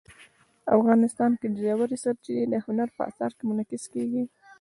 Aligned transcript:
افغانستان 0.77 1.31
کې 1.39 1.47
ژورې 1.61 1.97
سرچینې 2.03 2.45
د 2.51 2.55
هنر 2.65 2.87
په 2.97 3.01
اثار 3.09 3.31
کې 3.37 3.43
منعکس 3.49 3.83
کېږي. 3.93 4.23